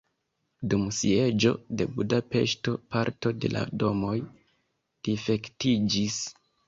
[0.69, 1.51] Dum sieĝo
[1.81, 4.17] de Budapeŝto parto de la domoj
[5.11, 6.19] difektiĝis.